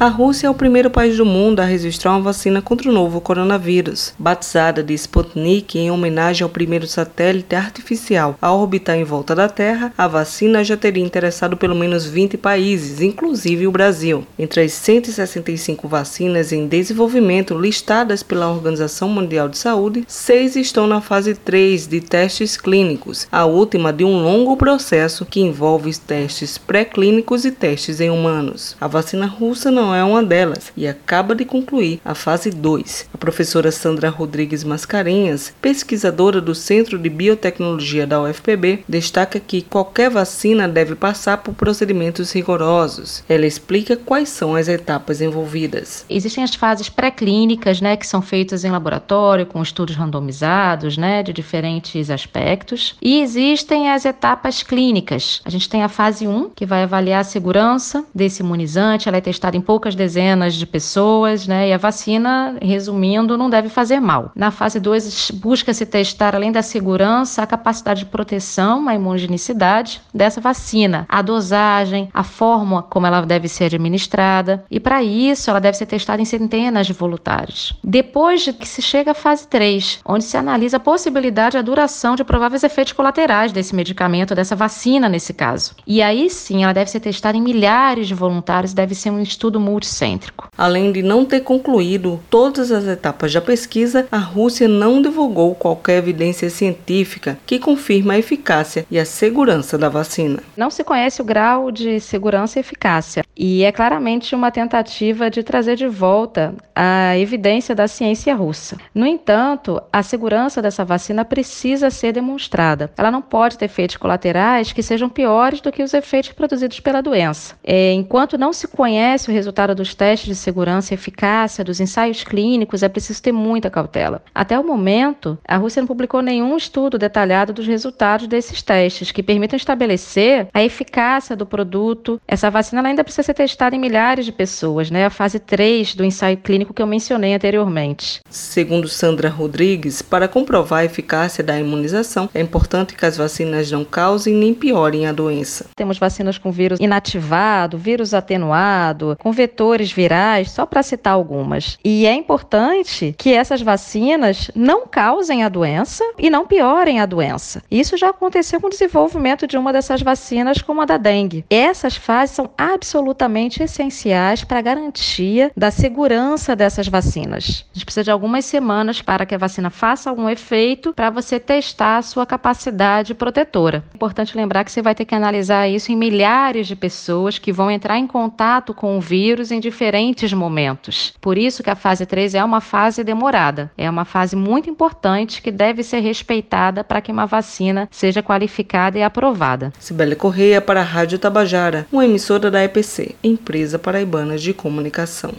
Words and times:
A 0.00 0.08
Rússia 0.08 0.48
é 0.48 0.50
o 0.50 0.54
primeiro 0.54 0.90
país 0.90 1.16
do 1.16 1.24
mundo 1.24 1.60
a 1.60 1.64
registrar 1.64 2.10
uma 2.10 2.20
vacina 2.20 2.60
contra 2.60 2.90
o 2.90 2.92
novo 2.92 3.20
coronavírus. 3.20 4.12
Batizada 4.18 4.82
de 4.82 4.92
Sputnik 4.92 5.78
em 5.78 5.88
homenagem 5.88 6.42
ao 6.42 6.50
primeiro 6.50 6.84
satélite 6.84 7.54
artificial 7.54 8.36
a 8.42 8.52
orbitar 8.52 8.96
em 8.96 9.04
volta 9.04 9.36
da 9.36 9.48
Terra, 9.48 9.94
a 9.96 10.08
vacina 10.08 10.64
já 10.64 10.76
teria 10.76 11.04
interessado 11.04 11.56
pelo 11.56 11.76
menos 11.76 12.06
20 12.06 12.36
países, 12.36 13.00
inclusive 13.00 13.68
o 13.68 13.70
Brasil. 13.70 14.26
Entre 14.36 14.62
as 14.62 14.72
165 14.72 15.86
vacinas 15.86 16.50
em 16.52 16.66
desenvolvimento 16.66 17.56
listadas 17.56 18.20
pela 18.20 18.50
Organização 18.50 19.08
Mundial 19.08 19.48
de 19.48 19.58
Saúde, 19.58 20.04
seis 20.08 20.56
estão 20.56 20.88
na 20.88 21.00
fase 21.00 21.36
3 21.36 21.86
de 21.86 22.00
testes 22.00 22.56
clínicos, 22.56 23.28
a 23.30 23.44
última 23.44 23.92
de 23.92 24.04
um 24.04 24.24
longo 24.24 24.56
processo 24.56 25.24
que 25.24 25.40
envolve 25.40 25.96
testes 25.98 26.58
pré-clínicos 26.58 27.44
e 27.44 27.52
testes 27.52 28.00
em 28.00 28.10
humanos. 28.10 28.76
A 28.80 28.88
vacina 28.88 29.26
russa 29.26 29.70
não 29.70 29.83
não 29.84 29.94
é 29.94 30.02
uma 30.02 30.22
delas 30.22 30.72
e 30.74 30.88
acaba 30.88 31.34
de 31.34 31.44
concluir 31.44 32.00
a 32.02 32.14
fase 32.14 32.48
2. 32.48 33.10
A 33.12 33.18
professora 33.18 33.70
Sandra 33.70 34.08
Rodrigues 34.08 34.64
Mascarenhas, 34.64 35.52
pesquisadora 35.60 36.40
do 36.40 36.54
Centro 36.54 36.98
de 36.98 37.10
Biotecnologia 37.10 38.06
da 38.06 38.22
UFPB, 38.22 38.82
destaca 38.88 39.38
que 39.38 39.60
qualquer 39.60 40.08
vacina 40.08 40.66
deve 40.66 40.94
passar 40.94 41.38
por 41.38 41.54
procedimentos 41.54 42.32
rigorosos. 42.32 43.22
Ela 43.28 43.44
explica 43.44 43.94
quais 43.94 44.30
são 44.30 44.54
as 44.54 44.68
etapas 44.68 45.20
envolvidas. 45.20 46.06
Existem 46.08 46.42
as 46.42 46.54
fases 46.54 46.88
pré-clínicas, 46.88 47.82
né, 47.82 47.94
que 47.94 48.06
são 48.06 48.22
feitas 48.22 48.64
em 48.64 48.70
laboratório 48.70 49.44
com 49.44 49.62
estudos 49.62 49.96
randomizados, 49.96 50.96
né, 50.96 51.22
de 51.22 51.32
diferentes 51.34 52.08
aspectos, 52.08 52.96
e 53.02 53.20
existem 53.20 53.90
as 53.90 54.06
etapas 54.06 54.62
clínicas. 54.62 55.42
A 55.44 55.50
gente 55.50 55.68
tem 55.68 55.82
a 55.82 55.88
fase 55.90 56.26
1, 56.26 56.50
que 56.50 56.64
vai 56.64 56.84
avaliar 56.84 57.20
a 57.20 57.24
segurança 57.24 58.02
desse 58.14 58.42
imunizante, 58.42 59.08
ela 59.08 59.18
é 59.18 59.20
testada 59.20 59.56
em 59.56 59.60
poucas 59.74 59.96
dezenas 59.96 60.54
de 60.54 60.64
pessoas, 60.64 61.48
né? 61.48 61.70
E 61.70 61.72
a 61.72 61.76
vacina, 61.76 62.56
resumindo, 62.62 63.36
não 63.36 63.50
deve 63.50 63.68
fazer 63.68 63.98
mal. 63.98 64.30
Na 64.32 64.52
fase 64.52 64.78
2, 64.78 65.32
busca-se 65.32 65.84
testar, 65.84 66.32
além 66.32 66.52
da 66.52 66.62
segurança, 66.62 67.42
a 67.42 67.46
capacidade 67.46 68.04
de 68.04 68.06
proteção, 68.06 68.88
a 68.88 68.94
imunogenicidade 68.94 70.00
dessa 70.14 70.40
vacina, 70.40 71.06
a 71.08 71.20
dosagem, 71.20 72.08
a 72.14 72.22
forma 72.22 72.84
como 72.84 73.04
ela 73.04 73.22
deve 73.22 73.48
ser 73.48 73.64
administrada. 73.64 74.64
E 74.70 74.78
para 74.78 75.02
isso, 75.02 75.50
ela 75.50 75.60
deve 75.60 75.76
ser 75.76 75.86
testada 75.86 76.22
em 76.22 76.24
centenas 76.24 76.86
de 76.86 76.92
voluntários. 76.92 77.76
Depois 77.82 78.42
de 78.42 78.52
que 78.52 78.68
se 78.68 78.80
chega 78.80 79.10
à 79.10 79.14
fase 79.14 79.48
3, 79.48 80.02
onde 80.04 80.22
se 80.22 80.36
analisa 80.36 80.76
a 80.76 80.80
possibilidade 80.80 81.56
e 81.56 81.58
a 81.58 81.62
duração 81.62 82.14
de 82.14 82.22
prováveis 82.22 82.62
efeitos 82.62 82.92
colaterais 82.92 83.50
desse 83.50 83.74
medicamento, 83.74 84.36
dessa 84.36 84.54
vacina 84.54 85.08
nesse 85.08 85.34
caso. 85.34 85.74
E 85.84 86.00
aí 86.00 86.30
sim, 86.30 86.62
ela 86.62 86.72
deve 86.72 86.92
ser 86.92 87.00
testada 87.00 87.36
em 87.36 87.42
milhares 87.42 88.06
de 88.06 88.14
voluntários, 88.14 88.72
deve 88.72 88.94
ser 88.94 89.10
um 89.10 89.20
estudo 89.20 89.63
multicêntrico. 89.64 90.48
Além 90.56 90.92
de 90.92 91.02
não 91.02 91.24
ter 91.24 91.40
concluído 91.40 92.20
todas 92.30 92.70
as 92.70 92.86
etapas 92.86 93.32
da 93.32 93.40
pesquisa, 93.40 94.06
a 94.12 94.18
Rússia 94.18 94.68
não 94.68 95.02
divulgou 95.02 95.54
qualquer 95.54 95.98
evidência 95.98 96.48
científica 96.50 97.38
que 97.46 97.58
confirma 97.58 98.14
a 98.14 98.18
eficácia 98.18 98.86
e 98.90 98.98
a 98.98 99.04
segurança 99.04 99.76
da 99.76 99.88
vacina. 99.88 100.40
Não 100.56 100.70
se 100.70 100.84
conhece 100.84 101.20
o 101.20 101.24
grau 101.24 101.70
de 101.70 101.98
segurança 102.00 102.58
e 102.58 102.60
eficácia, 102.60 103.24
e 103.36 103.64
é 103.64 103.72
claramente 103.72 104.34
uma 104.34 104.50
tentativa 104.50 105.30
de 105.30 105.42
trazer 105.42 105.76
de 105.76 105.88
volta 105.88 106.54
a 106.74 107.16
evidência 107.18 107.74
da 107.74 107.88
ciência 107.88 108.34
russa. 108.34 108.76
No 108.94 109.06
entanto, 109.06 109.80
a 109.92 110.02
segurança 110.02 110.60
dessa 110.60 110.84
vacina 110.84 111.24
precisa 111.24 111.90
ser 111.90 112.12
demonstrada. 112.12 112.90
Ela 112.96 113.10
não 113.10 113.22
pode 113.22 113.58
ter 113.58 113.64
efeitos 113.64 113.96
colaterais 113.96 114.72
que 114.72 114.82
sejam 114.82 115.08
piores 115.08 115.60
do 115.60 115.72
que 115.72 115.82
os 115.82 115.94
efeitos 115.94 116.32
produzidos 116.32 116.80
pela 116.80 117.00
doença. 117.00 117.54
É, 117.64 117.92
enquanto 117.92 118.38
não 118.38 118.52
se 118.52 118.68
conhece 118.68 119.30
o 119.30 119.32
resultado 119.32 119.53
resultado 119.54 119.74
dos 119.76 119.94
testes 119.94 120.28
de 120.28 120.34
segurança 120.34 120.92
e 120.92 120.96
eficácia 120.96 121.62
dos 121.62 121.78
ensaios 121.78 122.24
clínicos, 122.24 122.82
é 122.82 122.88
preciso 122.88 123.22
ter 123.22 123.30
muita 123.30 123.70
cautela. 123.70 124.20
Até 124.34 124.58
o 124.58 124.66
momento, 124.66 125.38
a 125.46 125.56
Rússia 125.56 125.80
não 125.80 125.86
publicou 125.86 126.20
nenhum 126.20 126.56
estudo 126.56 126.98
detalhado 126.98 127.52
dos 127.52 127.64
resultados 127.64 128.26
desses 128.26 128.60
testes 128.62 129.12
que 129.12 129.22
permitam 129.22 129.56
estabelecer 129.56 130.48
a 130.52 130.64
eficácia 130.64 131.36
do 131.36 131.46
produto. 131.46 132.20
Essa 132.26 132.50
vacina 132.50 132.82
ainda 132.82 133.04
precisa 133.04 133.22
ser 133.22 133.34
testada 133.34 133.76
em 133.76 133.78
milhares 133.78 134.24
de 134.24 134.32
pessoas, 134.32 134.90
né? 134.90 135.06
A 135.06 135.10
fase 135.10 135.38
3 135.38 135.94
do 135.94 136.04
ensaio 136.04 136.38
clínico 136.38 136.74
que 136.74 136.82
eu 136.82 136.86
mencionei 136.86 137.32
anteriormente. 137.32 138.20
Segundo 138.28 138.88
Sandra 138.88 139.28
Rodrigues, 139.28 140.02
para 140.02 140.26
comprovar 140.26 140.80
a 140.80 140.84
eficácia 140.84 141.44
da 141.44 141.58
imunização, 141.58 142.28
é 142.34 142.40
importante 142.40 142.94
que 142.94 143.06
as 143.06 143.16
vacinas 143.16 143.70
não 143.70 143.84
causem 143.84 144.34
nem 144.34 144.52
piorem 144.52 145.06
a 145.06 145.12
doença. 145.12 145.66
Temos 145.76 145.96
vacinas 145.96 146.38
com 146.38 146.50
vírus 146.50 146.80
inativado, 146.80 147.78
vírus 147.78 148.12
atenuado, 148.12 149.16
com 149.20 149.30
vetores 149.44 149.92
virais, 149.92 150.50
só 150.50 150.64
para 150.64 150.82
citar 150.82 151.12
algumas. 151.12 151.78
E 151.84 152.06
é 152.06 152.14
importante 152.14 153.14
que 153.18 153.34
essas 153.34 153.60
vacinas 153.60 154.50
não 154.54 154.86
causem 154.86 155.44
a 155.44 155.50
doença 155.50 156.02
e 156.18 156.30
não 156.30 156.46
piorem 156.46 156.98
a 156.98 157.04
doença. 157.06 157.62
Isso 157.70 157.96
já 157.96 158.08
aconteceu 158.08 158.58
com 158.58 158.68
o 158.68 158.70
desenvolvimento 158.70 159.46
de 159.46 159.58
uma 159.58 159.72
dessas 159.72 160.00
vacinas, 160.00 160.62
como 160.62 160.80
a 160.80 160.86
da 160.86 160.96
dengue. 160.96 161.44
Essas 161.50 161.94
fases 161.94 162.34
são 162.34 162.50
absolutamente 162.56 163.62
essenciais 163.62 164.42
para 164.44 164.60
a 164.60 164.62
garantia 164.62 165.52
da 165.54 165.70
segurança 165.70 166.56
dessas 166.56 166.88
vacinas. 166.88 167.66
A 167.70 167.74
gente 167.74 167.84
precisa 167.84 168.04
de 168.04 168.10
algumas 168.10 168.46
semanas 168.46 169.02
para 169.02 169.26
que 169.26 169.34
a 169.34 169.38
vacina 169.38 169.68
faça 169.68 170.08
algum 170.08 170.28
efeito 170.28 170.94
para 170.94 171.10
você 171.10 171.38
testar 171.38 171.98
a 171.98 172.02
sua 172.02 172.24
capacidade 172.24 173.14
protetora. 173.14 173.84
É 173.92 173.96
importante 173.96 174.36
lembrar 174.36 174.64
que 174.64 174.72
você 174.72 174.80
vai 174.80 174.94
ter 174.94 175.04
que 175.04 175.14
analisar 175.14 175.68
isso 175.68 175.92
em 175.92 175.96
milhares 175.96 176.66
de 176.66 176.74
pessoas 176.74 177.38
que 177.38 177.52
vão 177.52 177.70
entrar 177.70 177.98
em 177.98 178.06
contato 178.06 178.72
com 178.72 178.96
o 178.96 179.00
vírus 179.00 179.33
vírus 179.34 179.50
em 179.50 179.58
diferentes 179.58 180.32
momentos. 180.32 181.12
Por 181.20 181.36
isso 181.36 181.60
que 181.60 181.70
a 181.70 181.74
fase 181.74 182.06
3 182.06 182.36
é 182.36 182.44
uma 182.44 182.60
fase 182.60 183.02
demorada, 183.02 183.68
é 183.76 183.90
uma 183.90 184.04
fase 184.04 184.36
muito 184.36 184.70
importante 184.70 185.42
que 185.42 185.50
deve 185.50 185.82
ser 185.82 185.98
respeitada 185.98 186.84
para 186.84 187.00
que 187.00 187.10
uma 187.10 187.26
vacina 187.26 187.88
seja 187.90 188.22
qualificada 188.22 188.96
e 188.96 189.02
aprovada. 189.02 189.72
Sibeli 189.80 190.14
Correia 190.14 190.60
para 190.60 190.80
a 190.80 190.84
Rádio 190.84 191.18
Tabajara, 191.18 191.84
uma 191.90 192.04
emissora 192.04 192.48
da 192.48 192.62
EPC, 192.62 193.16
Empresa 193.24 193.76
Paraibana 193.76 194.38
de 194.38 194.54
Comunicação. 194.54 195.32